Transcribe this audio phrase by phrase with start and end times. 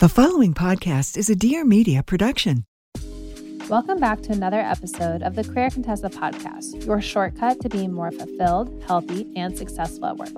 [0.00, 2.64] The following podcast is a Dear Media production.
[3.68, 8.10] Welcome back to another episode of the Career Contessa podcast, your shortcut to being more
[8.10, 10.30] fulfilled, healthy, and successful at work.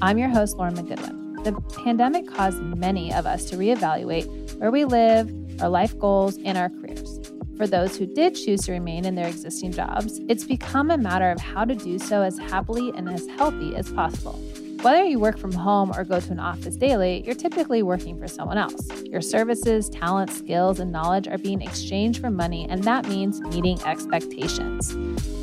[0.00, 1.44] I'm your host, Lauren McGoodwin.
[1.44, 1.52] The
[1.84, 6.70] pandemic caused many of us to reevaluate where we live, our life goals, and our
[6.70, 7.20] careers.
[7.58, 11.30] For those who did choose to remain in their existing jobs, it's become a matter
[11.30, 14.40] of how to do so as happily and as healthy as possible.
[14.82, 18.26] Whether you work from home or go to an office daily, you're typically working for
[18.26, 18.88] someone else.
[19.04, 23.80] Your services, talents, skills, and knowledge are being exchanged for money, and that means meeting
[23.82, 24.92] expectations.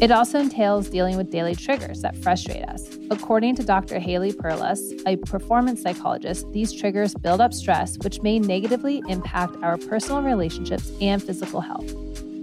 [0.01, 2.97] It also entails dealing with daily triggers that frustrate us.
[3.11, 3.97] According to Dr.
[3.97, 9.77] Haley Perlus, a performance psychologist, these triggers build up stress, which may negatively impact our
[9.77, 11.87] personal relationships and physical health.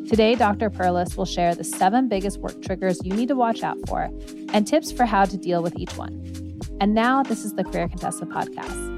[0.09, 0.71] Today, Dr.
[0.71, 4.09] Perlus will share the seven biggest work triggers you need to watch out for
[4.55, 6.46] and tips for how to deal with each one.
[6.79, 8.97] And now, this is the Career Contessa podcast.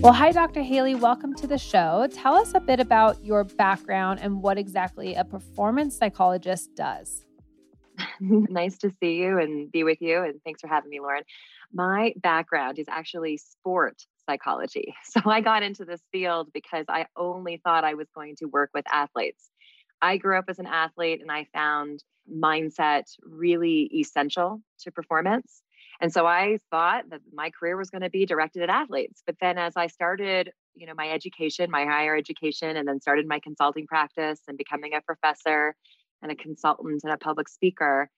[0.00, 0.62] Well, hi, Dr.
[0.62, 0.94] Haley.
[0.94, 2.06] Welcome to the show.
[2.12, 7.24] Tell us a bit about your background and what exactly a performance psychologist does.
[8.20, 10.22] nice to see you and be with you.
[10.22, 11.24] And thanks for having me, Lauren.
[11.72, 14.94] My background is actually sport psychology.
[15.04, 18.70] So I got into this field because I only thought I was going to work
[18.72, 19.50] with athletes.
[20.00, 25.62] I grew up as an athlete and I found mindset really essential to performance.
[26.00, 29.22] And so I thought that my career was going to be directed at athletes.
[29.24, 33.26] But then as I started, you know, my education, my higher education, and then started
[33.28, 35.76] my consulting practice and becoming a professor
[36.22, 38.08] and a consultant and a public speaker,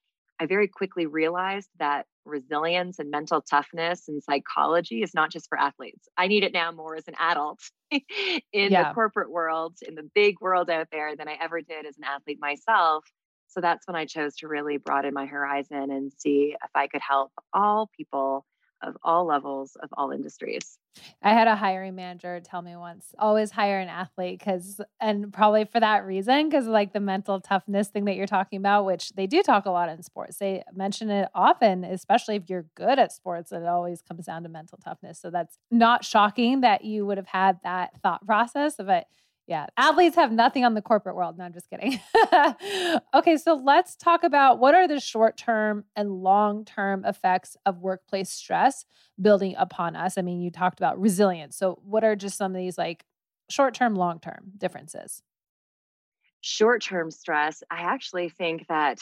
[0.41, 5.59] I very quickly realized that resilience and mental toughness and psychology is not just for
[5.59, 6.09] athletes.
[6.17, 8.01] I need it now more as an adult in
[8.53, 8.89] yeah.
[8.89, 12.05] the corporate world, in the big world out there than I ever did as an
[12.05, 13.05] athlete myself.
[13.49, 17.03] So that's when I chose to really broaden my horizon and see if I could
[17.07, 18.45] help all people
[18.87, 20.79] of all levels of all industries.
[21.23, 25.65] I had a hiring manager tell me once, always hire an athlete because, and probably
[25.65, 29.27] for that reason, because like the mental toughness thing that you're talking about, which they
[29.27, 30.39] do talk a lot in sports.
[30.39, 34.49] They mention it often, especially if you're good at sports, it always comes down to
[34.49, 35.19] mental toughness.
[35.21, 39.07] So that's not shocking that you would have had that thought process, but
[39.47, 41.37] yeah, athletes have nothing on the corporate world.
[41.37, 42.01] No, I'm just kidding.
[43.15, 47.81] okay, so let's talk about what are the short term and long term effects of
[47.81, 48.87] workplace stress
[49.21, 50.17] building upon us.
[50.17, 51.57] I mean, you talked about resilience.
[51.57, 53.05] So, what are just some of these like
[53.51, 55.23] short term, long term differences?
[56.41, 59.01] Short term stress, I actually think that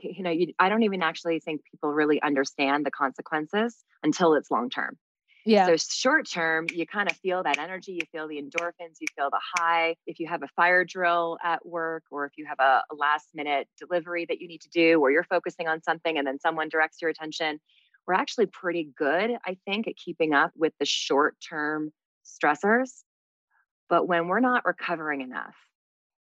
[0.00, 4.50] you know, you, I don't even actually think people really understand the consequences until it's
[4.50, 4.96] long term.
[5.44, 5.66] Yeah.
[5.66, 9.30] So short term, you kind of feel that energy, you feel the endorphins, you feel
[9.30, 9.96] the high.
[10.06, 13.28] If you have a fire drill at work, or if you have a, a last
[13.34, 16.68] minute delivery that you need to do, or you're focusing on something and then someone
[16.70, 17.60] directs your attention,
[18.06, 21.92] we're actually pretty good, I think, at keeping up with the short term
[22.24, 23.02] stressors.
[23.88, 25.56] But when we're not recovering enough,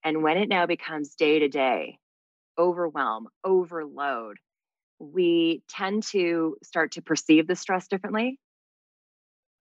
[0.05, 1.99] and when it now becomes day to day,
[2.59, 4.39] overwhelm, overload,
[4.99, 8.39] we tend to start to perceive the stress differently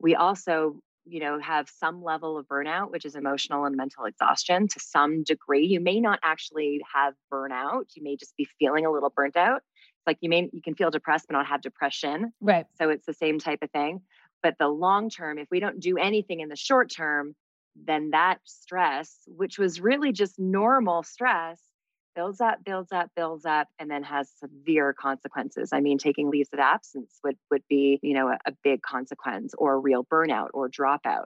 [0.01, 4.67] we also, you know, have some level of burnout, which is emotional and mental exhaustion
[4.67, 5.65] to some degree.
[5.65, 7.85] You may not actually have burnout.
[7.95, 9.57] You may just be feeling a little burnt out.
[9.57, 12.33] It's like you may you can feel depressed but not have depression.
[12.41, 12.65] Right.
[12.79, 14.01] So it's the same type of thing.
[14.43, 17.35] But the long term, if we don't do anything in the short term,
[17.75, 21.61] then that stress, which was really just normal stress,
[22.15, 25.69] builds up, builds up, builds up, and then has severe consequences.
[25.71, 29.53] I mean, taking leaves of absence would would be, you know, a, a big consequence
[29.57, 31.25] or real burnout or dropout.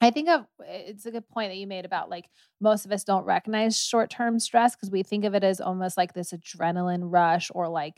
[0.00, 2.26] I think of uh, it's a good point that you made about like
[2.60, 5.96] most of us don't recognize short term stress because we think of it as almost
[5.96, 7.94] like this adrenaline rush or like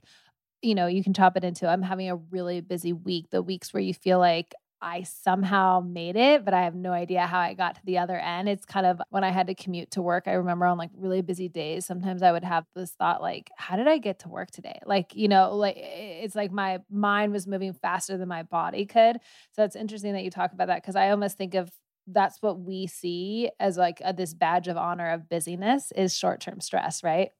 [0.62, 3.74] you know, you can chop it into I'm having a really busy week, the weeks
[3.74, 7.54] where you feel like I somehow made it, but I have no idea how I
[7.54, 8.48] got to the other end.
[8.48, 10.24] It's kind of when I had to commute to work.
[10.26, 13.76] I remember on like really busy days, sometimes I would have this thought like, how
[13.76, 14.80] did I get to work today?
[14.84, 19.18] Like, you know, like it's like my mind was moving faster than my body could.
[19.52, 21.70] So it's interesting that you talk about that because I almost think of
[22.08, 26.60] that's what we see as like a, this badge of honor of busyness is short-term
[26.60, 27.30] stress, right?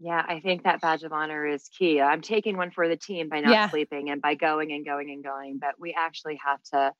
[0.00, 2.00] Yeah, I think that badge of honor is key.
[2.00, 3.68] I'm taking one for the team by not Yeah.
[3.68, 5.58] sleeping and by going and going and going.
[5.58, 6.94] But we actually have to,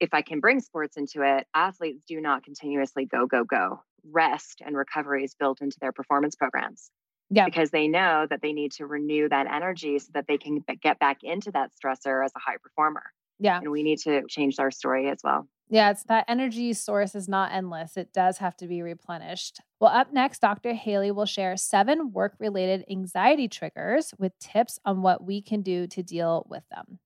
[0.00, 3.82] if I can bring sports into it, athletes do not continuously go, go, go.
[4.04, 6.90] Rest and recovery is built into their performance programs
[7.30, 7.46] Yeah.
[7.46, 10.98] because they know that they need to renew that energy so that they can get
[11.00, 13.04] back into that stressor as a high performer.
[13.38, 13.58] Yeah.
[13.58, 15.48] And we need to change our story as well.
[15.68, 17.96] Yeah, it's that energy source is not endless.
[17.96, 19.60] It does have to be replenished.
[19.80, 20.74] Well, up next, Dr.
[20.74, 25.88] Haley will share seven work related anxiety triggers with tips on what we can do
[25.88, 27.00] to deal with them.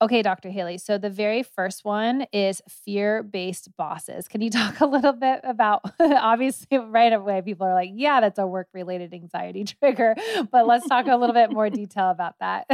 [0.00, 0.50] Okay, Dr.
[0.50, 0.78] Haley.
[0.78, 4.28] So, the very first one is fear based bosses.
[4.28, 8.38] Can you talk a little bit about, obviously, right away, people are like, yeah, that's
[8.38, 10.14] a work related anxiety trigger.
[10.52, 12.66] But let's talk a little bit more detail about that.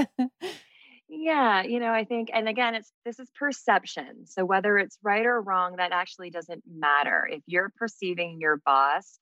[1.17, 4.27] Yeah, you know, I think, and again, it's this is perception.
[4.27, 7.29] So whether it's right or wrong, that actually doesn't matter.
[7.31, 9.19] If you're perceiving your boss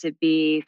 [0.00, 0.64] to be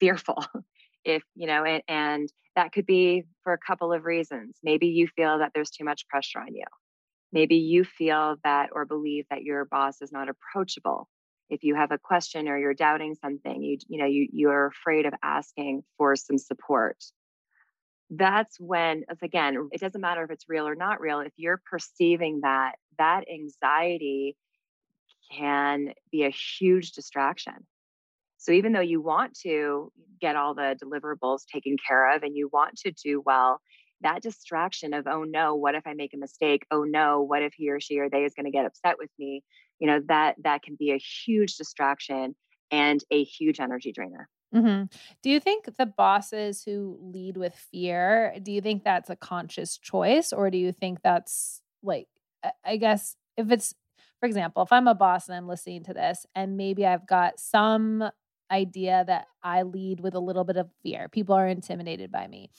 [0.00, 0.44] fearful,
[1.04, 4.58] if you know, and, and that could be for a couple of reasons.
[4.62, 6.64] Maybe you feel that there's too much pressure on you.
[7.32, 11.08] Maybe you feel that or believe that your boss is not approachable.
[11.48, 15.06] If you have a question or you're doubting something, you you know, you you're afraid
[15.06, 16.96] of asking for some support
[18.10, 22.40] that's when again it doesn't matter if it's real or not real if you're perceiving
[22.42, 24.36] that that anxiety
[25.30, 27.66] can be a huge distraction.
[28.38, 32.48] So even though you want to get all the deliverables taken care of and you
[32.50, 33.60] want to do well
[34.00, 36.64] that distraction of oh no what if i make a mistake?
[36.70, 39.10] Oh no what if he or she or they is going to get upset with
[39.18, 39.42] me?
[39.78, 42.34] you know that that can be a huge distraction
[42.70, 44.84] and a huge energy drainer hmm
[45.22, 49.76] Do you think the bosses who lead with fear, do you think that's a conscious
[49.78, 52.08] choice or do you think that's like,
[52.64, 53.74] I- guess if it's,
[54.20, 57.38] for example, if I'm a boss and I'm listening to this and maybe I've got
[57.38, 58.10] some
[58.50, 62.50] idea that I lead with a little bit of fear, people are intimidated by me.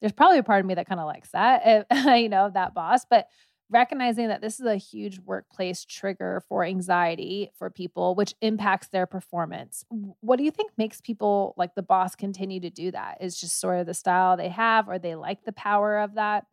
[0.00, 1.86] There's probably a part of me that kind of likes that,
[2.20, 3.28] you know, that boss, but
[3.70, 9.06] recognizing that this is a huge workplace trigger for anxiety for people, which impacts their
[9.06, 9.84] performance.
[10.20, 13.18] What do you think makes people like the boss continue to do that?
[13.20, 16.46] Is just sort of the style they have, or they like the power of that?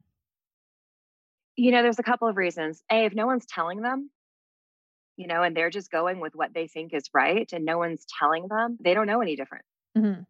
[1.55, 4.09] you know there's a couple of reasons a if no one's telling them
[5.17, 8.05] you know and they're just going with what they think is right and no one's
[8.19, 9.65] telling them they don't know any different
[9.95, 10.25] Mhm.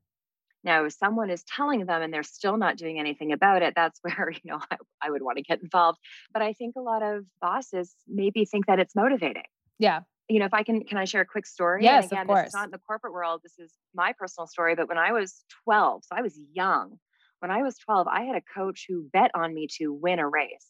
[0.64, 4.00] Now if someone is telling them and they're still not doing anything about it that's
[4.04, 6.00] where you know i, I would want to get involved
[6.34, 9.44] but i think a lot of bosses maybe think that it's motivating
[9.80, 10.02] Yeah.
[10.30, 12.28] you know if i can can i share a quick story Yes, of and again
[12.28, 12.48] this course.
[12.48, 15.44] is not in the corporate world this is my personal story but when i was
[15.66, 16.98] 12 so i was young
[17.40, 20.28] when i was 12 i had a coach who bet on me to win a
[20.28, 20.68] race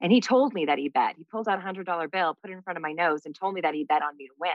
[0.00, 1.14] and he told me that he bet.
[1.16, 3.34] He pulled out a hundred dollar bill, put it in front of my nose, and
[3.34, 4.50] told me that he bet on me to win.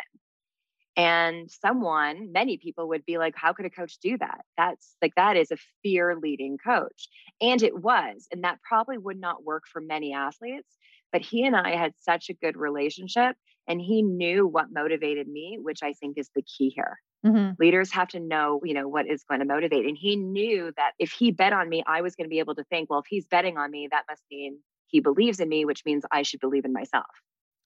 [1.00, 4.42] And someone, many people would be like, How could a coach do that?
[4.58, 7.08] That's like, that is a fear leading coach.
[7.42, 8.28] And it was.
[8.32, 10.78] And that probably would not work for many athletes.
[11.12, 13.36] But he and I had such a good relationship,
[13.68, 17.58] and he knew what motivated me, which I think is the key here Mhm.
[17.60, 20.94] leaders have to know you know what is going to motivate and he knew that
[21.00, 23.06] if he bet on me i was going to be able to think well if
[23.10, 26.40] he's betting on me that must mean he believes in me which means i should
[26.40, 27.06] believe in myself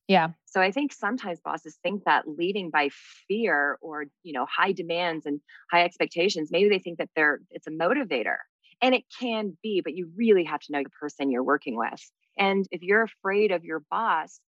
[0.08, 0.30] Yeah.
[0.46, 2.90] so i think sometimes bosses think that leading by
[3.28, 5.40] fear or you know high demands and
[5.72, 8.38] high expectations maybe they think that they're it's a motivator
[8.82, 12.02] and it can be but you really have to know the person you're working with
[12.38, 14.40] and if you're afraid of your boss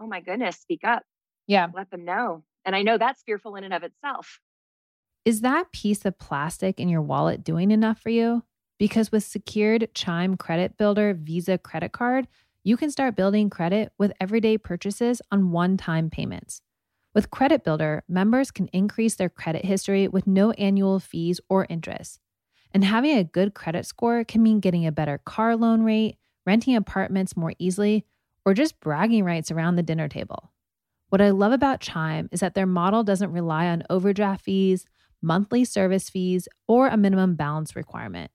[0.00, 1.02] oh my goodness speak up
[1.46, 1.68] Yeah.
[1.74, 4.40] let them know and i know that's fearful in and of itself
[5.24, 8.42] Is that piece of plastic in your wallet doing enough for you?
[8.78, 12.26] Because with secured Chime Credit Builder Visa credit card,
[12.62, 16.60] you can start building credit with everyday purchases on one time payments.
[17.14, 22.20] With Credit Builder, members can increase their credit history with no annual fees or interest.
[22.72, 26.76] And having a good credit score can mean getting a better car loan rate, renting
[26.76, 28.04] apartments more easily,
[28.44, 30.52] or just bragging rights around the dinner table.
[31.08, 34.86] What I love about Chime is that their model doesn't rely on overdraft fees,
[35.20, 38.30] monthly service fees, or a minimum balance requirement.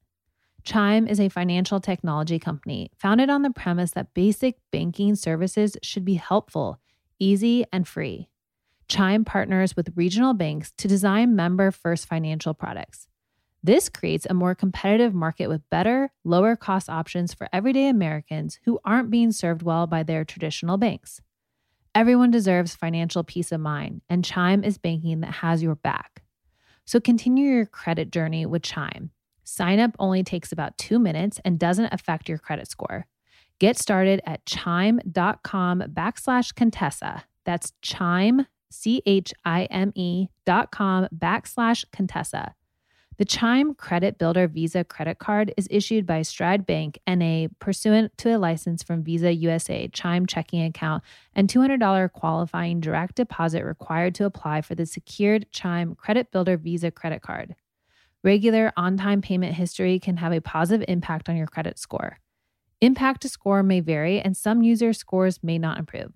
[0.65, 6.03] Chime is a financial technology company founded on the premise that basic banking services should
[6.03, 6.79] be helpful,
[7.19, 8.29] easy, and free.
[8.88, 13.07] Chime partners with regional banks to design member first financial products.
[13.63, 18.79] This creates a more competitive market with better, lower cost options for everyday Americans who
[18.84, 21.22] aren't being served well by their traditional banks.
[21.93, 26.24] Everyone deserves financial peace of mind, and Chime is banking that has your back.
[26.86, 29.12] So continue your credit journey with Chime.
[29.45, 33.05] Sign up only takes about two minutes and doesn't affect your credit score.
[33.59, 37.23] Get started at chime.com backslash Contessa.
[37.45, 42.53] That's chime, C H I M E dot com backslash Contessa.
[43.17, 48.35] The Chime Credit Builder Visa credit card is issued by Stride Bank NA pursuant to
[48.35, 51.01] a license from Visa USA Chime checking account
[51.33, 56.91] and $200 qualifying direct deposit required to apply for the secured Chime Credit Builder Visa
[56.91, 57.55] credit card.
[58.25, 62.17] Regular on time payment history can have a positive impact on your credit score.
[62.82, 66.12] Impact to score may vary, and some user scores may not improve.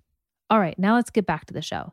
[0.50, 1.92] All right, now let's get back to the show.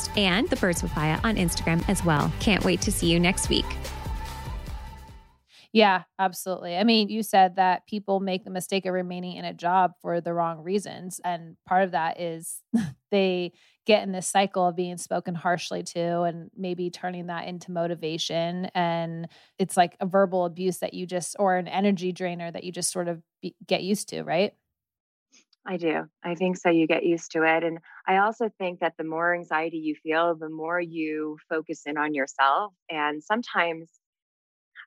[0.15, 2.31] and the Birds Papaya on Instagram as well.
[2.39, 3.65] Can't wait to see you next week.
[5.73, 6.75] Yeah, absolutely.
[6.75, 10.19] I mean, you said that people make the mistake of remaining in a job for
[10.19, 11.21] the wrong reasons.
[11.23, 12.61] And part of that is
[13.11, 13.53] they
[13.85, 18.65] get in this cycle of being spoken harshly to and maybe turning that into motivation.
[18.75, 22.71] And it's like a verbal abuse that you just, or an energy drainer that you
[22.73, 24.53] just sort of be, get used to, right?
[25.65, 26.05] I do.
[26.23, 26.69] I think so.
[26.69, 27.63] You get used to it.
[27.63, 31.97] And I also think that the more anxiety you feel, the more you focus in
[31.97, 32.73] on yourself.
[32.89, 33.89] And sometimes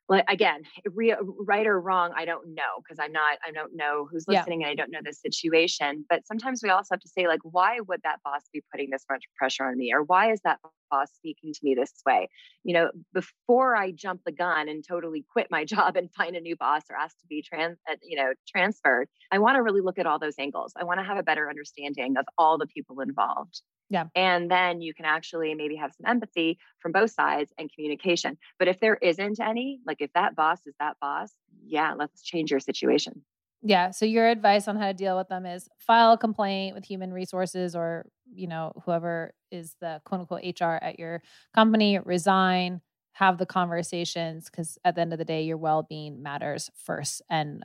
[0.09, 4.07] like again re- right or wrong i don't know because i'm not i don't know
[4.11, 4.69] who's listening yeah.
[4.69, 7.81] and i don't know the situation but sometimes we also have to say like why
[7.89, 9.93] would that boss be putting this much pressure on me?
[9.93, 10.59] Or why is that
[10.91, 12.29] boss speaking to me this way?
[12.63, 16.41] You know before i jump the gun and totally quit my job and find a
[16.41, 19.81] new boss or ask to be trans uh, you know transferred i want to really
[19.81, 20.73] look at all those angles.
[20.77, 24.05] I want to have a better understanding of all the people involved yeah.
[24.15, 28.39] And then you can actually maybe have some empathy from both sides and communication.
[28.59, 31.33] But if there isn't any, like if that boss is that boss,
[31.65, 33.23] yeah, let's change your situation.
[33.63, 33.91] Yeah.
[33.93, 37.13] So your advice on how to deal with them is file a complaint with human
[37.13, 41.23] resources or, you know, whoever is the quote unquote HR at your
[41.55, 46.23] company, resign, have the conversations because at the end of the day, your well being
[46.23, 47.63] matters first and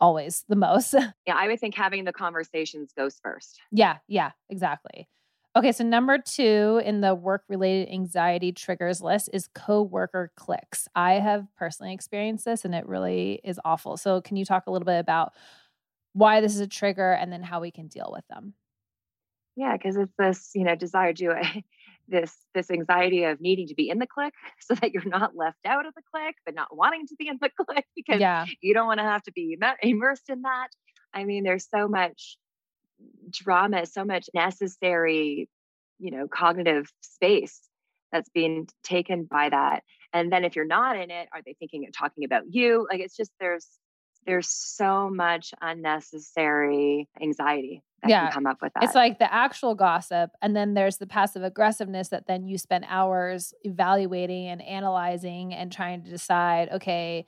[0.00, 0.94] always the most.
[1.26, 1.34] yeah.
[1.36, 3.60] I would think having the conversations goes first.
[3.70, 3.98] Yeah.
[4.08, 4.30] Yeah.
[4.48, 5.08] Exactly.
[5.56, 10.88] Okay, so number two in the work related anxiety triggers list is coworker clicks.
[10.96, 13.96] I have personally experienced this and it really is awful.
[13.96, 15.32] So, can you talk a little bit about
[16.12, 18.54] why this is a trigger and then how we can deal with them?
[19.56, 21.60] Yeah, because it's this, you know, desire to eh,
[22.08, 25.64] this this anxiety of needing to be in the click so that you're not left
[25.64, 28.44] out of the click, but not wanting to be in the click because yeah.
[28.60, 30.68] you don't want to have to be immersed in that.
[31.12, 32.38] I mean, there's so much
[33.30, 35.48] drama so much necessary
[35.98, 37.60] you know cognitive space
[38.12, 39.82] that's being taken by that
[40.12, 43.00] and then if you're not in it are they thinking of talking about you like
[43.00, 43.68] it's just there's
[44.26, 48.24] there's so much unnecessary anxiety that yeah.
[48.24, 48.84] can come up with that.
[48.84, 52.84] It's like the actual gossip, and then there's the passive aggressiveness that then you spend
[52.88, 57.26] hours evaluating and analyzing and trying to decide, okay,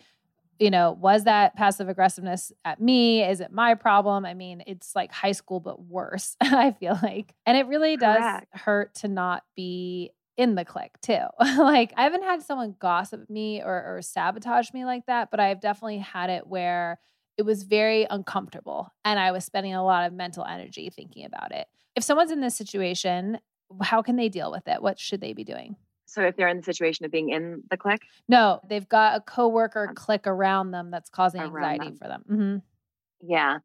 [0.59, 3.23] you know, was that passive aggressiveness at me?
[3.23, 4.25] Is it my problem?
[4.25, 7.35] I mean, it's like high school, but worse, I feel like.
[7.45, 8.47] And it really does Correct.
[8.53, 11.25] hurt to not be in the clique too.
[11.41, 15.61] like I haven't had someone gossip me or, or sabotage me like that, but I've
[15.61, 16.99] definitely had it where
[17.39, 21.53] it was very uncomfortable and I was spending a lot of mental energy thinking about
[21.53, 21.67] it.
[21.95, 23.39] If someone's in this situation,
[23.83, 24.83] how can they deal with it?
[24.83, 25.77] What should they be doing?
[26.07, 28.03] So if they're in the situation of being in the clique?
[28.29, 31.99] No, they've got a coworker um, clique around them that's causing anxiety them.
[31.99, 32.25] for them.
[32.31, 33.29] Mm-hmm.
[33.29, 33.59] Yeah.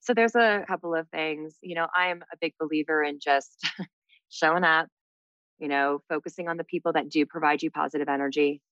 [0.00, 1.56] So there's a couple of things.
[1.60, 3.64] You know, I'm a big believer in just
[4.30, 4.88] showing up,
[5.58, 8.62] you know, focusing on the people that do provide you positive energy,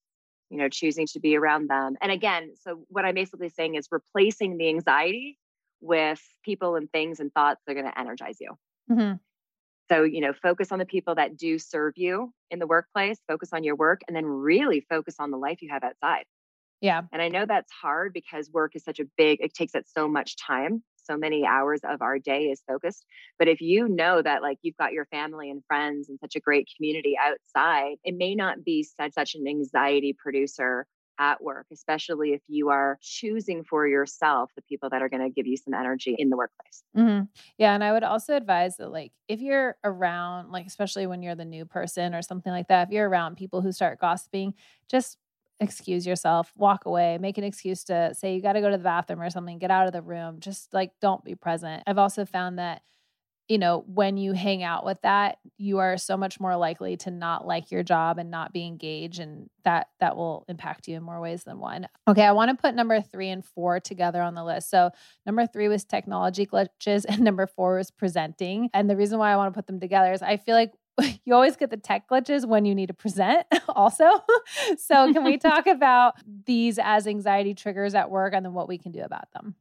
[0.49, 1.97] you know, choosing to be around them.
[2.01, 5.39] And again, so what I'm basically saying is replacing the anxiety
[5.81, 8.57] with people and things and thoughts that are going to energize you.
[8.91, 9.17] Mm-hmm.
[9.91, 13.51] So, you know, focus on the people that do serve you in the workplace, focus
[13.53, 16.25] on your work, and then really focus on the life you have outside.
[16.81, 17.03] Yeah.
[17.13, 20.09] And I know that's hard because work is such a big, it takes up so
[20.09, 20.83] much time.
[20.97, 23.05] So many hours of our day is focused.
[23.39, 26.41] But if you know that like you've got your family and friends and such a
[26.41, 30.87] great community outside, it may not be such such an anxiety producer
[31.21, 35.29] at work, especially if you are choosing for yourself the people that are going to
[35.29, 36.83] give you some energy in the workplace.
[36.97, 37.25] Mm-hmm.
[37.59, 37.75] Yeah.
[37.75, 41.45] And I would also advise that, like, if you're around, like, especially when you're the
[41.45, 44.55] new person or something like that, if you're around people who start gossiping,
[44.89, 45.19] just
[45.61, 48.83] excuse yourself, walk away, make an excuse to say you got to go to the
[48.83, 50.41] bathroom or something, get out of the room.
[50.41, 51.83] Just like, don't be present.
[51.87, 52.81] I've also found that
[53.51, 57.11] you know, when you hang out with that, you are so much more likely to
[57.11, 61.03] not like your job and not be engaged and that that will impact you in
[61.03, 61.89] more ways than one.
[62.07, 64.71] Okay, I want to put number 3 and 4 together on the list.
[64.71, 64.91] So,
[65.27, 68.71] number 3 was technology glitches and number 4 was presenting.
[68.73, 70.73] And the reason why I want to put them together is I feel like
[71.25, 74.09] you always get the tech glitches when you need to present also.
[74.79, 76.15] so, can we talk about
[76.47, 79.57] these as anxiety triggers at work and then what we can do about them?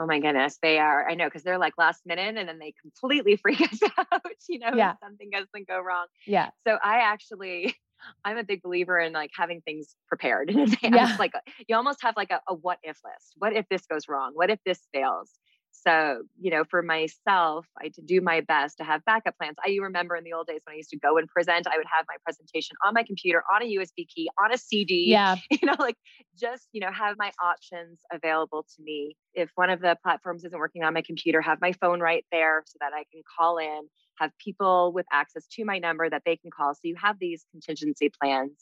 [0.00, 1.06] Oh my goodness, they are.
[1.06, 4.58] I know because they're like last minute and then they completely freak us out, you
[4.58, 4.94] know, yeah.
[5.04, 6.06] something doesn't go wrong.
[6.26, 6.48] Yeah.
[6.66, 7.74] So I actually,
[8.24, 10.94] I'm a big believer in like having things prepared in advance.
[10.94, 11.16] Yeah.
[11.18, 11.32] Like
[11.68, 13.34] you almost have like a, a what if list.
[13.36, 14.30] What if this goes wrong?
[14.32, 15.30] What if this fails?
[15.72, 19.56] So, you know, for myself, I to do my best to have backup plans.
[19.64, 21.86] I remember in the old days when I used to go and present, I would
[21.90, 25.06] have my presentation on my computer, on a USB key, on a CD.
[25.08, 25.36] Yeah.
[25.50, 25.96] You know, like
[26.38, 29.16] just, you know, have my options available to me.
[29.34, 32.62] If one of the platforms isn't working on my computer, have my phone right there
[32.66, 36.36] so that I can call in, have people with access to my number that they
[36.36, 36.74] can call.
[36.74, 38.52] So you have these contingency plans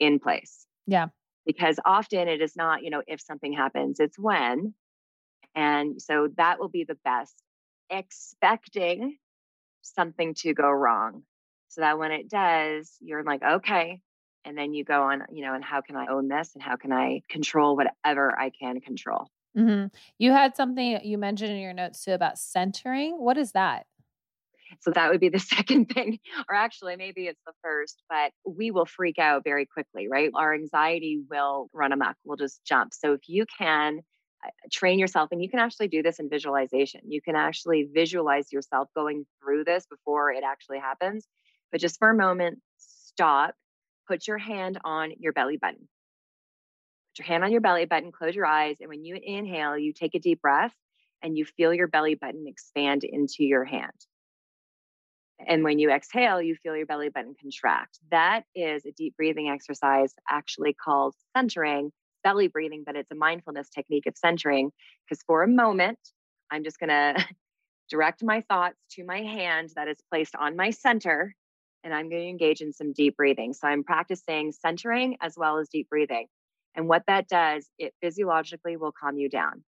[0.00, 0.66] in place.
[0.86, 1.08] Yeah.
[1.46, 4.74] Because often it is not, you know, if something happens, it's when
[5.54, 7.34] and so that will be the best,
[7.90, 9.16] expecting
[9.82, 11.22] something to go wrong.
[11.68, 14.00] So that when it does, you're like, okay.
[14.44, 16.50] And then you go on, you know, and how can I own this?
[16.54, 19.28] And how can I control whatever I can control?
[19.56, 19.86] Mm-hmm.
[20.18, 23.12] You had something you mentioned in your notes too about centering.
[23.18, 23.86] What is that?
[24.80, 26.18] So that would be the second thing,
[26.48, 30.30] or actually, maybe it's the first, but we will freak out very quickly, right?
[30.34, 32.94] Our anxiety will run amok, we'll just jump.
[32.94, 34.00] So if you can
[34.70, 37.00] train yourself and you can actually do this in visualization.
[37.06, 41.26] You can actually visualize yourself going through this before it actually happens
[41.70, 43.54] but just for a moment stop
[44.08, 45.88] put your hand on your belly button.
[47.12, 49.92] Put your hand on your belly button close your eyes and when you inhale you
[49.92, 50.74] take a deep breath
[51.22, 53.92] and you feel your belly button expand into your hand.
[55.46, 57.98] And when you exhale, you feel your belly button contract.
[58.10, 63.68] That is a deep breathing exercise, actually called centering, belly breathing, but it's a mindfulness
[63.70, 64.70] technique of centering.
[65.04, 65.98] Because for a moment,
[66.50, 67.24] I'm just going to
[67.90, 71.34] direct my thoughts to my hand that is placed on my center,
[71.84, 73.52] and I'm going to engage in some deep breathing.
[73.52, 76.26] So I'm practicing centering as well as deep breathing.
[76.74, 79.64] And what that does, it physiologically will calm you down.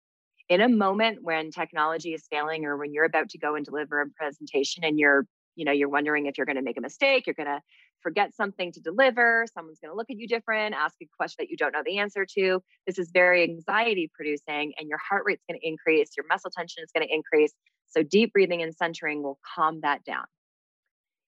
[0.49, 4.01] In a moment when technology is failing or when you're about to go and deliver
[4.01, 7.27] a presentation and you're you know you're wondering if you're going to make a mistake
[7.27, 7.61] you're going to
[8.03, 11.51] forget something to deliver someone's going to look at you different ask a question that
[11.51, 12.63] you don't know the answer to.
[12.87, 16.83] This is very anxiety producing and your heart rate's going to increase your muscle tension
[16.83, 17.53] is going to increase.
[17.89, 20.25] So deep breathing and centering will calm that down.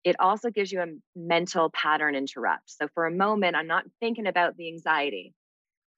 [0.05, 2.71] It also gives you a mental pattern interrupt.
[2.71, 5.35] So for a moment i'm not thinking about the anxiety.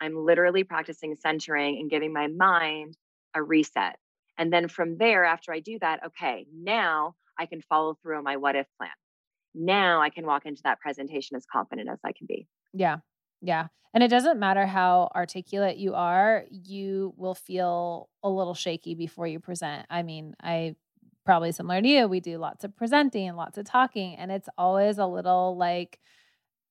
[0.00, 2.96] I'm literally practicing centering and giving my mind
[3.34, 3.96] a reset.
[4.36, 8.24] And then from there after i do that okay now I can follow through on
[8.24, 8.90] my what if plan.
[9.54, 12.46] Now I can walk into that presentation as confident as I can be.
[12.72, 12.98] Yeah.
[13.40, 13.66] Yeah.
[13.94, 19.26] And it doesn't matter how articulate you are, you will feel a little shaky before
[19.26, 19.86] you present.
[19.90, 20.76] I mean, I
[21.26, 24.48] probably similar to you, we do lots of presenting and lots of talking, and it's
[24.56, 25.98] always a little like,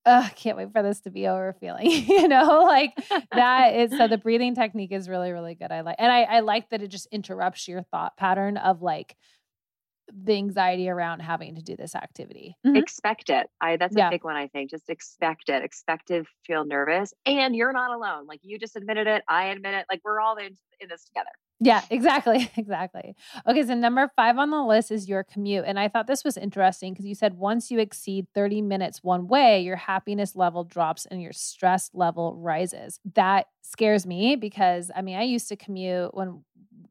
[0.03, 2.93] I can't wait for this to be over feeling, you know, like
[3.34, 5.71] that is so the breathing technique is really, really good.
[5.71, 9.15] I like, and I, I like that it just interrupts your thought pattern of like,
[10.13, 12.56] the anxiety around having to do this activity.
[12.65, 12.78] Mm-hmm.
[12.78, 13.47] Expect it.
[13.60, 14.08] I that's yeah.
[14.08, 14.69] a big one I think.
[14.69, 15.63] Just expect it.
[15.63, 17.13] Expect to feel nervous.
[17.26, 18.26] And you're not alone.
[18.28, 19.24] Like you just admitted it.
[19.28, 19.86] I admit it.
[19.89, 21.32] Like we're all in, in this together.
[21.62, 22.52] Yeah, exactly.
[22.62, 23.15] Exactly.
[23.47, 25.65] Okay, so number five on the list is your commute.
[25.65, 29.28] And I thought this was interesting because you said once you exceed 30 minutes one
[29.28, 33.00] way, your happiness level drops and your stress level rises.
[33.15, 36.43] That scares me because I mean, I used to commute when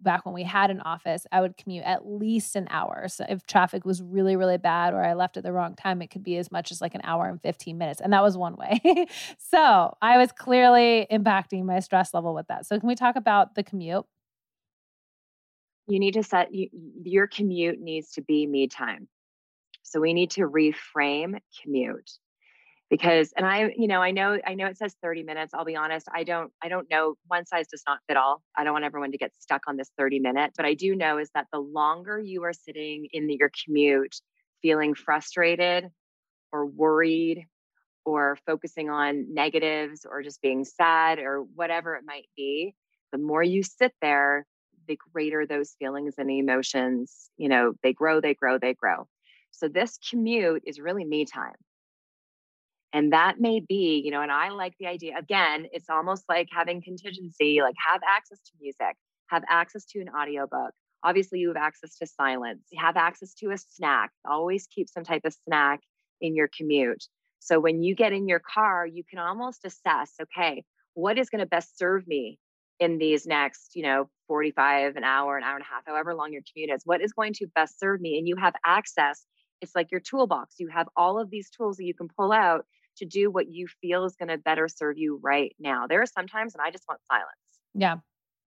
[0.02, 3.06] back when we had an office, I would commute at least an hour.
[3.08, 6.10] So if traffic was really, really bad or I left at the wrong time, it
[6.10, 8.00] could be as much as like an hour and 15 minutes.
[8.00, 9.06] And that was one way.
[9.38, 12.66] so I was clearly impacting my stress level with that.
[12.66, 14.04] So can we talk about the commute?
[15.86, 16.68] You need to set you,
[17.02, 19.08] your commute needs to be me time.
[19.82, 22.10] So we need to reframe commute
[22.90, 25.76] because and i you know i know i know it says 30 minutes i'll be
[25.76, 28.84] honest i don't i don't know one size does not fit all i don't want
[28.84, 31.60] everyone to get stuck on this 30 minute but i do know is that the
[31.60, 34.16] longer you are sitting in the, your commute
[34.62, 35.88] feeling frustrated
[36.52, 37.46] or worried
[38.04, 42.74] or focusing on negatives or just being sad or whatever it might be,
[43.12, 44.46] the more you sit there,
[44.88, 49.06] the greater those feelings and emotions, you know, they grow, they grow, they grow.
[49.50, 51.54] So this commute is really me time.
[52.92, 56.48] And that may be, you know, and I like the idea again, it's almost like
[56.50, 58.96] having contingency, like have access to music,
[59.28, 60.72] have access to an audiobook.
[61.02, 64.10] Obviously, you have access to silence, you have access to a snack.
[64.28, 65.80] Always keep some type of snack
[66.20, 67.04] in your commute.
[67.38, 71.40] So when you get in your car, you can almost assess, okay, what is going
[71.40, 72.38] to best serve me
[72.78, 76.32] in these next, you know, 45, an hour, an hour and a half, however long
[76.32, 78.18] your commute is, what is going to best serve me?
[78.18, 79.24] And you have access.
[79.60, 80.56] It's like your toolbox.
[80.58, 82.66] You have all of these tools that you can pull out
[83.00, 85.86] to do what you feel is going to better serve you right now.
[85.86, 87.26] There are sometimes and I just want silence.
[87.74, 87.96] Yeah.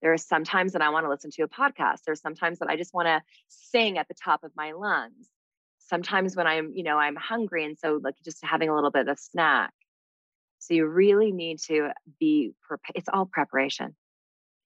[0.01, 2.03] There are sometimes that I want to listen to a podcast.
[2.05, 5.29] There are sometimes that I just want to sing at the top of my lungs.
[5.79, 9.07] Sometimes when I'm, you know, I'm hungry and so like just having a little bit
[9.07, 9.71] of snack.
[10.59, 11.89] So you really need to
[12.19, 12.95] be prepared.
[12.95, 13.95] It's all preparation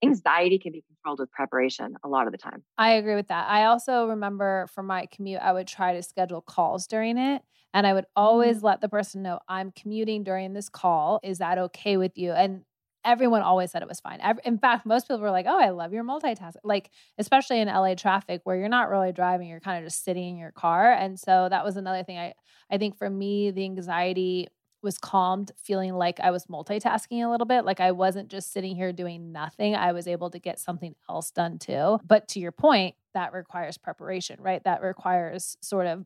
[0.03, 2.63] anxiety can be controlled with preparation a lot of the time.
[2.77, 3.49] I agree with that.
[3.49, 7.41] I also remember for my commute, I would try to schedule calls during it.
[7.73, 8.67] And I would always mm-hmm.
[8.67, 11.19] let the person know I'm commuting during this call.
[11.23, 12.31] Is that okay with you?
[12.31, 12.63] And
[13.07, 14.19] everyone always said it was fine.
[14.43, 17.95] In fact, most people were like, "Oh, I love your multitasking." Like, especially in LA
[17.95, 20.91] traffic where you're not really driving, you're kind of just sitting in your car.
[20.91, 22.33] And so that was another thing I
[22.69, 24.47] I think for me the anxiety
[24.88, 27.65] was calmed, feeling like I was multitasking a little bit.
[27.65, 29.76] Like I wasn't just sitting here doing nothing.
[29.76, 32.00] I was able to get something else done too.
[32.08, 34.63] But to your point, that requires preparation, right?
[34.63, 36.06] That requires sort of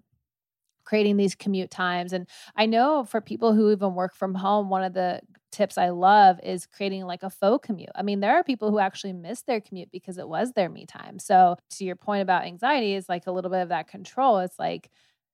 [0.83, 2.11] creating these commute times.
[2.11, 5.89] And I know for people who even work from home, one of the tips I
[5.89, 7.91] love is creating like a faux commute.
[7.95, 10.87] I mean, there are people who actually miss their commute because it was their me
[10.87, 11.19] time.
[11.19, 14.39] So to your point about anxiety, is like a little bit of that control.
[14.39, 14.89] It's like,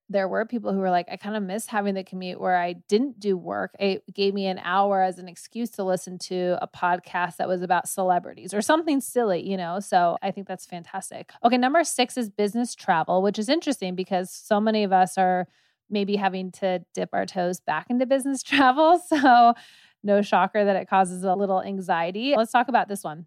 [0.09, 2.73] there were people who were like, I kind of miss having the commute where I
[2.73, 3.75] didn't do work.
[3.79, 7.61] It gave me an hour as an excuse to listen to a podcast that was
[7.61, 9.79] about celebrities or something silly, you know?
[9.79, 11.31] So I think that's fantastic.
[11.43, 15.47] Okay, number six is business travel, which is interesting because so many of us are
[15.89, 19.01] maybe having to dip our toes back into business travel.
[19.07, 19.55] So
[20.03, 22.33] no shocker that it causes a little anxiety.
[22.37, 23.25] Let's talk about this one.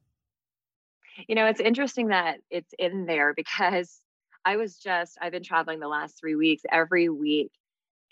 [1.28, 4.00] You know, it's interesting that it's in there because
[4.44, 7.53] I was just, I've been traveling the last three weeks every week.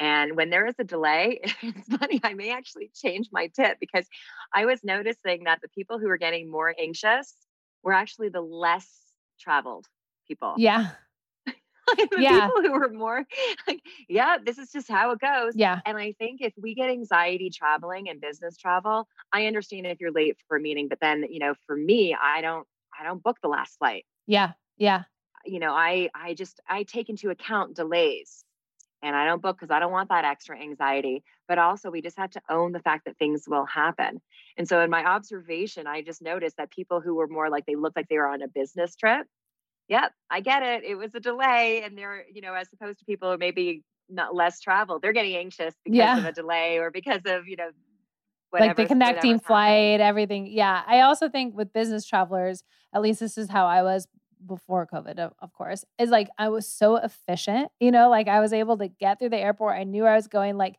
[0.01, 4.07] And when there is a delay, it's funny, I may actually change my tip because
[4.55, 7.35] I was noticing that the people who were getting more anxious
[7.83, 8.89] were actually the less
[9.41, 9.87] traveled
[10.27, 10.55] people.
[10.57, 10.91] Yeah.
[11.47, 12.47] the yeah.
[12.47, 13.25] people who were more
[13.67, 15.55] like, yeah, this is just how it goes.
[15.57, 15.81] Yeah.
[15.85, 20.13] And I think if we get anxiety traveling and business travel, I understand if you're
[20.13, 22.67] late for a meeting, but then, you know, for me, I don't,
[22.99, 24.05] I don't book the last flight.
[24.27, 24.53] Yeah.
[24.77, 25.05] Yeah
[25.45, 28.45] you know, I I just I take into account delays
[29.03, 31.23] and I don't book because I don't want that extra anxiety.
[31.47, 34.21] But also, we just have to own the fact that things will happen.
[34.57, 37.77] And so, in my observation, I just noticed that people who were more like they
[37.77, 39.27] looked like they were on a business trip.
[39.89, 40.85] Yep, I get it.
[40.85, 44.35] It was a delay, and they're you know, as opposed to people who maybe not
[44.35, 46.19] less traveled, they're getting anxious because yeah.
[46.19, 47.71] of a delay or because of you know
[48.53, 50.47] like the connecting flight, everything.
[50.47, 50.83] Yeah.
[50.87, 52.63] I also think with business travelers,
[52.95, 54.07] at least this is how I was
[54.47, 58.53] before COVID, of, course, is like I was so efficient, you know, like I was
[58.53, 59.77] able to get through the airport.
[59.77, 60.57] I knew I was going.
[60.57, 60.77] Like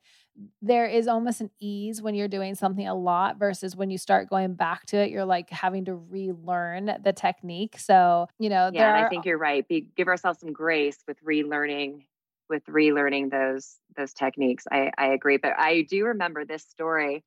[0.61, 4.29] there is almost an ease when you're doing something a lot versus when you start
[4.29, 7.77] going back to it, you're like having to relearn the technique.
[7.77, 9.67] So, you know, yeah, and I think you're right.
[9.67, 12.03] Be, give ourselves some grace with relearning
[12.49, 14.65] with relearning those those techniques.
[14.71, 15.37] I, I agree.
[15.37, 17.23] But I do remember this story.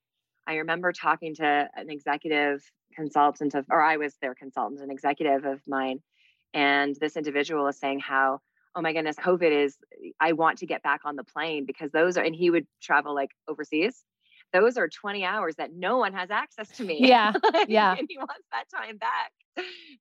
[0.47, 2.63] I remember talking to an executive
[2.95, 6.01] consultant of, or I was their consultant, an executive of mine
[6.55, 8.41] and this individual is saying how,
[8.75, 9.77] oh my goodness, COVID is,
[10.21, 13.15] I want to get back on the plane because those are, and he would travel
[13.15, 14.03] like overseas.
[14.53, 16.99] Those are 20 hours that no one has access to me.
[17.01, 17.33] Yeah.
[17.69, 17.95] Yeah.
[17.99, 19.33] and he wants that time back.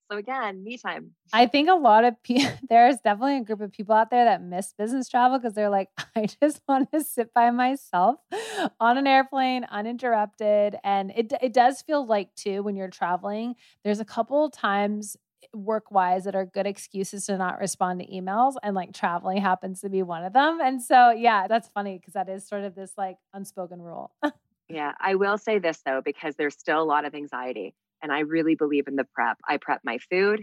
[0.10, 1.12] So again, me time.
[1.32, 4.42] I think a lot of people, there's definitely a group of people out there that
[4.42, 8.18] miss business travel because they're like, I just want to sit by myself
[8.80, 10.76] on an airplane uninterrupted.
[10.84, 15.16] And it, it does feel like, too, when you're traveling, there's a couple times
[15.54, 19.82] work wise that are good excuses to not respond to emails and like traveling happens
[19.82, 22.76] to be one of them and so yeah that's funny because that is sort of
[22.76, 24.12] this like unspoken rule.
[24.70, 28.20] Yeah i will say this though because there's still a lot of anxiety and i
[28.20, 29.38] really believe in the prep.
[29.46, 30.40] I prep my food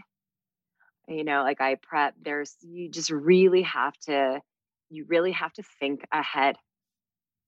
[1.08, 4.38] you know like i prep there's you just really have to
[4.90, 6.56] you really have to think ahead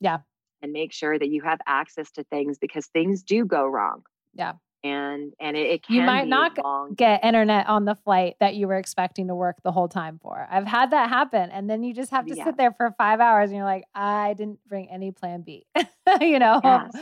[0.01, 0.19] yeah.
[0.63, 4.03] and make sure that you have access to things because things do go wrong.
[4.35, 6.95] Yeah and and it, it can you might not long.
[6.95, 10.47] get internet on the flight that you were expecting to work the whole time for.
[10.51, 11.51] I've had that happen.
[11.51, 12.47] And then you just have to Yes.
[12.47, 15.66] sit there for five hours and you're like, I didn't bring any plan B,
[16.21, 16.93] you know, Yes.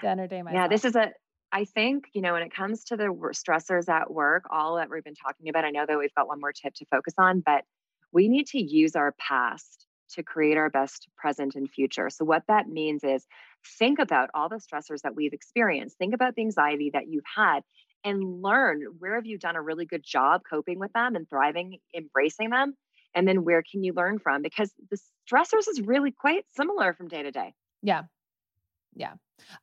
[0.00, 0.62] to entertain myself.
[0.62, 1.12] Yeah, this is a.
[1.50, 5.02] I think you know when it comes to the stressors at work, all that we've
[5.04, 5.64] been talking about.
[5.64, 7.64] I know that we've got one more tip to focus on, but
[8.12, 12.10] we need to use our past to create our best present and future.
[12.10, 13.26] So what that means is
[13.78, 15.98] think about all the stressors that we've experienced.
[15.98, 17.60] Think about the anxiety that you've had
[18.04, 21.78] and learn where have you done a really good job coping with them and thriving,
[21.94, 22.74] embracing them,
[23.14, 24.98] and then where can you learn from because the
[25.30, 27.54] stressors is really quite similar from day to day.
[27.82, 28.04] Yeah.
[28.94, 29.14] Yeah.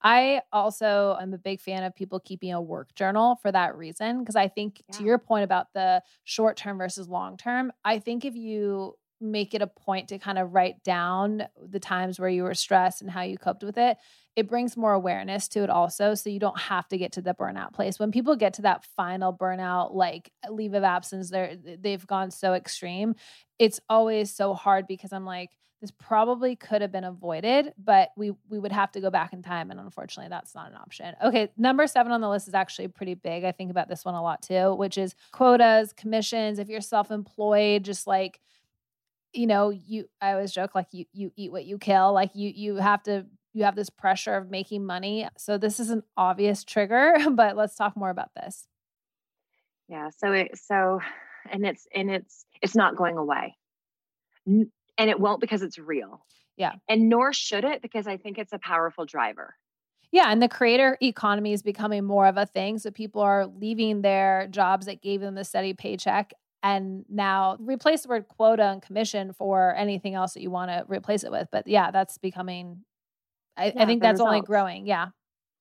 [0.01, 4.23] I also am a big fan of people keeping a work journal for that reason.
[4.25, 8.25] Cause I think to your point about the short term versus long term, I think
[8.25, 8.95] if you
[9.31, 13.01] make it a point to kind of write down the times where you were stressed
[13.01, 13.97] and how you coped with it,
[14.35, 16.13] it brings more awareness to it also.
[16.13, 17.99] So you don't have to get to the burnout place.
[17.99, 22.53] When people get to that final burnout, like leave of absence, they're they've gone so
[22.53, 23.15] extreme.
[23.59, 28.31] It's always so hard because I'm like, this probably could have been avoided, but we
[28.49, 31.13] we would have to go back in time, and unfortunately, that's not an option.
[31.23, 33.43] Okay, number seven on the list is actually pretty big.
[33.43, 36.59] I think about this one a lot too, which is quotas, commissions.
[36.59, 38.39] If you're self-employed, just like
[39.35, 42.13] you know, you I always joke like you you eat what you kill.
[42.13, 45.27] Like you you have to you have this pressure of making money.
[45.37, 48.67] So this is an obvious trigger, but let's talk more about this.
[49.87, 50.09] Yeah.
[50.17, 50.99] So it so
[51.49, 53.55] and it's and it's it's not going away.
[54.45, 56.25] And it won't because it's real.
[56.57, 56.73] Yeah.
[56.87, 59.55] And nor should it because I think it's a powerful driver.
[60.11, 62.77] Yeah, and the creator economy is becoming more of a thing.
[62.77, 66.31] So people are leaving their jobs that gave them the steady paycheck
[66.65, 70.83] and now replace the word quota and commission for anything else that you want to
[70.87, 71.47] replace it with.
[71.51, 72.81] But yeah, that's becoming
[73.55, 74.87] I, I think that's only growing.
[74.87, 75.09] Yeah.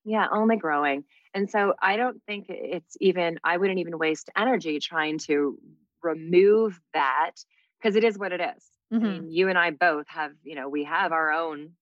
[0.04, 1.04] Yeah, only growing.
[1.34, 5.58] And so I don't think it's even I wouldn't even waste energy trying to
[6.02, 7.32] remove that
[7.80, 8.64] because it is what it is.
[8.90, 9.00] I Mhm.
[9.02, 11.74] mean, you and I both have, you know, we have our own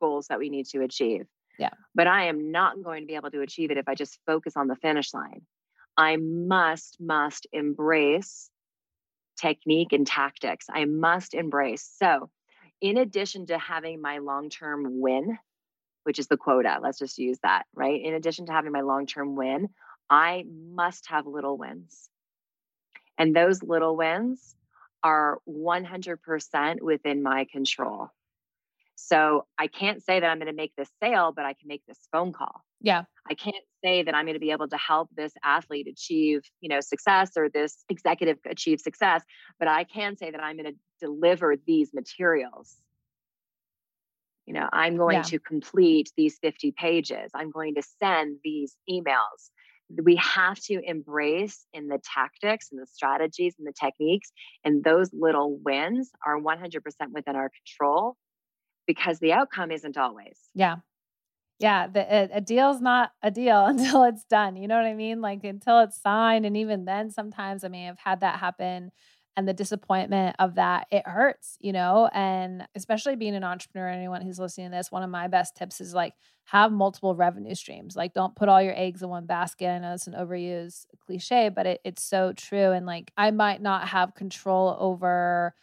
[0.00, 1.26] goals that we need to achieve.
[1.58, 1.70] Yeah.
[1.96, 4.56] But I am not going to be able to achieve it if I just focus
[4.56, 5.42] on the finish line.
[5.96, 8.50] I must, must embrace
[9.38, 10.66] technique and tactics.
[10.70, 11.90] I must embrace.
[11.98, 12.30] So,
[12.80, 15.38] in addition to having my long term win,
[16.04, 18.00] which is the quota, let's just use that, right?
[18.02, 19.68] In addition to having my long term win,
[20.08, 22.08] I must have little wins.
[23.18, 24.54] And those little wins
[25.02, 28.10] are 100% within my control.
[29.00, 31.82] So I can't say that I'm going to make this sale, but I can make
[31.86, 32.64] this phone call.
[32.80, 33.04] Yeah.
[33.30, 36.68] I can't say that I'm going to be able to help this athlete achieve, you
[36.68, 39.22] know, success or this executive achieve success,
[39.58, 42.76] but I can say that I'm going to deliver these materials.
[44.46, 45.22] You know, I'm going Yeah.
[45.22, 47.30] to complete these 50 pages.
[47.34, 49.50] I'm going to send these emails.
[50.02, 54.32] We have to embrace in the tactics and the strategies and the techniques,
[54.64, 56.80] and those little wins are 100%
[57.12, 58.16] within our control
[58.88, 60.48] because the outcome isn't always.
[60.54, 60.76] Yeah.
[61.60, 61.86] Yeah.
[61.86, 64.56] The, a, deal's not a deal until it's done.
[64.56, 65.20] You know what I mean?
[65.20, 66.44] Like until it's signed.
[66.44, 68.90] And even then, sometimes, I mean, I've had that happen
[69.38, 72.10] and the disappointment of that, it hurts, you know?
[72.12, 75.80] And especially being an entrepreneur, anyone who's listening to this, one of my best tips
[75.80, 76.14] is like
[76.46, 77.94] have multiple revenue streams.
[77.94, 79.68] Like don't put all your eggs in one basket.
[79.68, 82.72] I know it's an overused cliche, but it, it's so true.
[82.72, 85.54] And like I might not have control over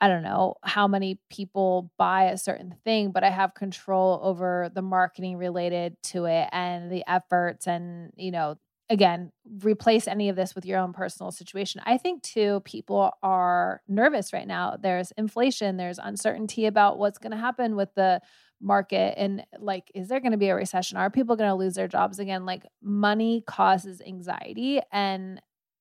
[0.00, 4.70] I don't know how many people buy a certain thing, but I have control over
[4.72, 8.56] the marketing related to it and the efforts and, you know,
[8.90, 9.32] again,
[9.62, 11.82] replace any of this with your own personal situation.
[11.84, 14.76] I think too people are nervous right now.
[14.80, 18.20] There's inflation, there's uncertainty about what's going to happen with the
[18.60, 20.96] market and like is there going to be a recession?
[20.96, 22.44] Are people going to lose their jobs again?
[22.44, 25.40] Like money causes anxiety and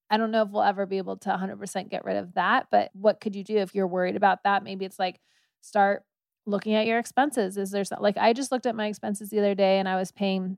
[0.10, 2.90] I don't know if we'll ever be able to 100% get rid of that, but
[2.94, 4.64] what could you do if you're worried about that?
[4.64, 5.20] Maybe it's like
[5.62, 6.04] start
[6.46, 7.58] looking at your expenses.
[7.58, 9.98] Is there some, like I just looked at my expenses the other day and I
[9.98, 10.58] was paying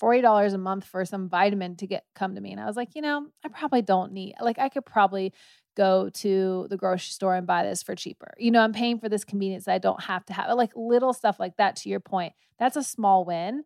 [0.00, 2.94] $40 a month for some vitamin to get come to me and I was like,
[2.94, 5.32] you know, I probably don't need like I could probably
[5.76, 8.34] go to the grocery store and buy this for cheaper.
[8.38, 10.52] You know, I'm paying for this convenience that I don't have to have.
[10.56, 12.32] Like little stuff like that to your point.
[12.58, 13.64] That's a small win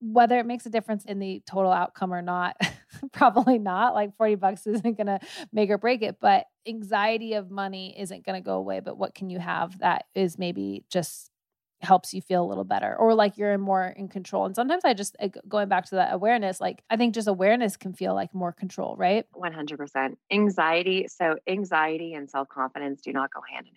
[0.00, 2.56] whether it makes a difference in the total outcome or not,
[3.12, 3.94] probably not.
[3.94, 5.18] Like 40 bucks isn't going to
[5.52, 8.80] make or break it, but anxiety of money isn't going to go away.
[8.80, 11.30] But what can you have that is maybe just
[11.80, 14.46] helps you feel a little better or like you're in more in control.
[14.46, 15.16] And sometimes I just
[15.48, 18.96] going back to that awareness, like I think just awareness can feel like more control,
[18.96, 19.24] right?
[19.34, 20.16] 100%.
[20.32, 21.06] Anxiety.
[21.08, 23.74] So, anxiety and self confidence do not go hand in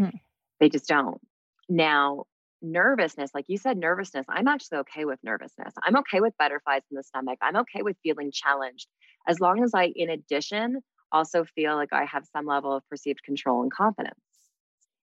[0.00, 0.12] hand.
[0.12, 0.20] Mhm.
[0.60, 1.20] They just don't.
[1.68, 2.24] Now,
[2.62, 5.74] nervousness, like you said, nervousness, I'm actually okay with nervousness.
[5.82, 7.38] I'm okay with butterflies in the stomach.
[7.42, 8.88] I'm okay with feeling challenged
[9.26, 10.80] as long as I, in addition,
[11.12, 14.20] also feel like I have some level of perceived control and confidence.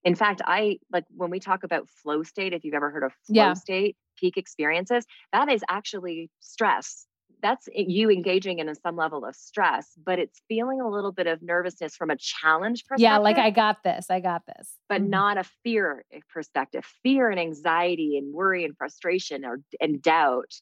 [0.03, 3.13] In fact, I like when we talk about flow state, if you've ever heard of
[3.31, 3.55] flow Yeah.
[3.55, 7.07] state, peak experiences, that is actually stress.
[7.45, 11.43] That's you engaging in some level of stress, but it's feeling a little bit of
[11.43, 14.09] nervousness from a challenge perspective Yeah, like I got this.
[14.09, 14.73] I got this.
[14.89, 15.09] but Mhm.
[15.09, 16.83] not a fear eh, perspective.
[17.03, 20.53] Fear and anxiety and worry and frustration or and doubt.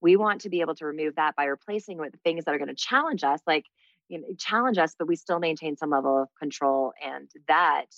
[0.00, 2.68] We want to be able to remove that by replacing with things that are going
[2.68, 3.66] to challenge us, like
[4.08, 6.94] you know, challenge us, but we still maintain some level of control.
[7.04, 7.88] And that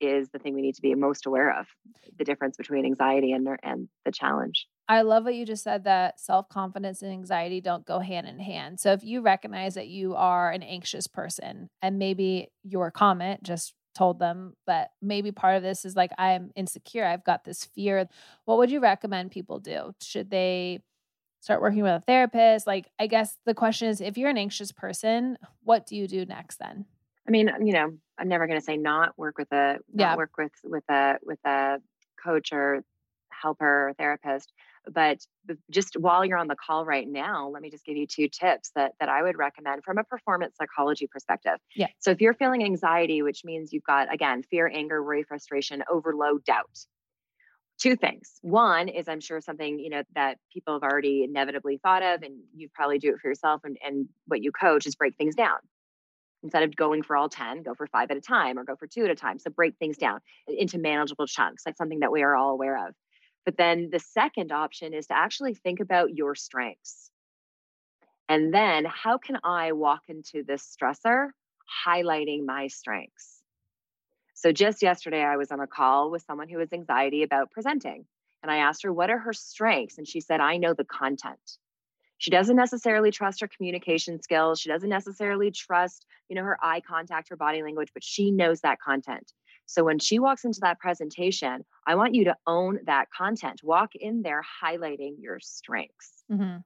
[0.00, 1.66] is the thing we need to be most aware of:
[2.16, 4.68] the difference between anxiety and and the challenge.
[4.90, 8.40] I love what you just said that self confidence and anxiety don't go hand in
[8.40, 8.80] hand.
[8.80, 13.72] So if you recognize that you are an anxious person and maybe your comment just
[13.94, 18.08] told them that maybe part of this is like, I'm insecure, I've got this fear,
[18.46, 19.92] what would you recommend people do?
[20.02, 20.80] Should they
[21.40, 22.66] start working with a therapist?
[22.66, 26.24] Like, I guess the question is if you're an anxious person, what do you do
[26.24, 26.84] next then?
[27.28, 30.16] I mean, uh, you know, I'm never going to say not work with a Yeah.
[30.16, 31.78] work with with a with a
[32.22, 32.82] coach or
[33.30, 34.52] helper or therapist,
[34.92, 35.18] but
[35.70, 38.70] just while you're on the call right now, let me just give you two tips
[38.74, 41.58] that that I would recommend from a performance psychology perspective.
[41.74, 41.88] Yeah.
[41.98, 46.44] So if you're feeling anxiety, which means you've got again fear, anger, worry, frustration, overload,
[46.44, 46.86] doubt.
[47.78, 48.38] Two things.
[48.42, 52.34] One is I'm sure something, you know, that people have already inevitably thought of and
[52.54, 55.56] you probably do it for yourself and, and what you coach is break things down
[56.42, 58.86] instead of going for all 10 go for five at a time or go for
[58.86, 62.22] two at a time so break things down into manageable chunks that's something that we
[62.22, 62.94] are all aware of
[63.44, 67.10] but then the second option is to actually think about your strengths.
[68.28, 71.30] And then how can i walk into this stressor
[71.86, 73.42] highlighting my strengths?
[74.34, 78.04] So just yesterday i was on a call with someone who has anxiety about presenting
[78.42, 79.98] and i asked her what are her strengths?
[79.98, 81.58] And she said i know the content.
[82.18, 84.60] She doesn't necessarily trust her communication skills.
[84.60, 88.60] She doesn't necessarily trust you know her eye contact her body language but she knows
[88.60, 89.32] that content
[89.70, 93.94] so when she walks into that presentation i want you to own that content walk
[93.94, 96.58] in there highlighting your strengths Mm-hmm.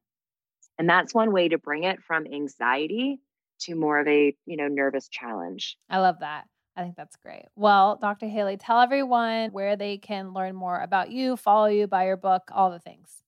[0.79, 3.21] and that's one way to bring it from anxiety
[3.61, 6.45] to more of a you know nervous challenge I love that.
[6.77, 7.45] I think that's great.
[7.55, 8.27] Well, Dr.
[8.27, 12.43] Haley, tell everyone where they can learn more about you, follow you, buy your book,
[12.51, 13.23] all the things.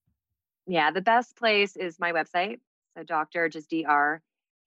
[0.66, 2.58] yeah the best place is my website
[2.96, 4.20] so dr just dr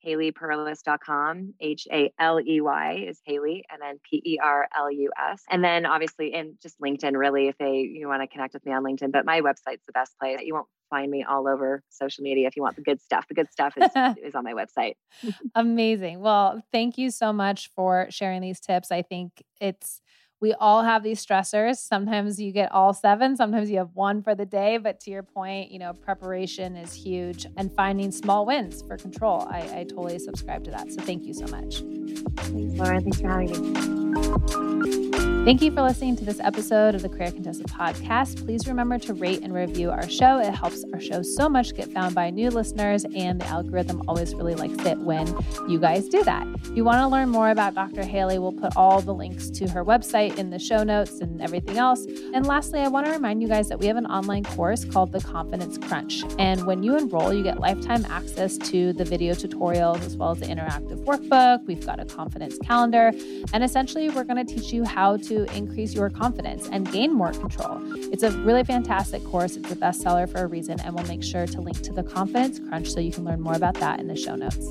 [0.05, 7.57] haleyperlus.com h-a-l-e-y is haley and then p-e-r-l-u-s and then obviously and just linkedin really if
[7.57, 10.39] they you want to connect with me on linkedin but my website's the best place
[10.41, 13.35] you won't find me all over social media if you want the good stuff the
[13.35, 13.91] good stuff is,
[14.23, 14.93] is on my website
[15.55, 16.21] Amazing.
[16.21, 18.91] Well, thank you so much for sharing these tips.
[18.91, 20.01] I think it's
[20.41, 21.77] we all have these stressors.
[21.77, 24.77] Sometimes you get all seven, sometimes you have one for the day.
[24.77, 29.47] But to your point, you know, preparation is huge and finding small wins for control.
[29.49, 30.91] I, I totally subscribe to that.
[30.91, 31.83] So thank you so much.
[32.37, 33.01] thanks Laura.
[33.01, 37.63] thanks for having me Thank you for listening to this episode of the Career Contessa
[37.63, 38.45] podcast.
[38.45, 40.37] Please remember to rate and review our show.
[40.37, 44.35] It helps our show so much get found by new listeners, and the algorithm always
[44.35, 45.33] really likes it when
[45.67, 46.45] you guys do that.
[46.65, 48.03] If you want to learn more about Dr.
[48.03, 51.77] Haley, we'll put all the links to her website in the show notes and everything
[51.77, 52.05] else.
[52.33, 55.13] And lastly, I want to remind you guys that we have an online course called
[55.13, 56.21] the Confidence Crunch.
[56.37, 60.41] And when you enroll, you get lifetime access to the video tutorials as well as
[60.41, 61.65] the interactive workbook.
[61.65, 63.13] We've got a confidence calendar.
[63.53, 65.17] And essentially, we're going to teach you how
[65.55, 67.79] increase your confidence and gain more control.
[68.11, 69.55] It's a really fantastic course.
[69.55, 70.79] It's a bestseller for a reason.
[70.81, 73.55] And we'll make sure to link to the Confidence Crunch so you can learn more
[73.55, 74.65] about that in the show notes.